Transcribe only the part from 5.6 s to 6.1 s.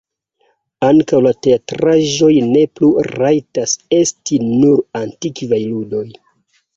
ludoj.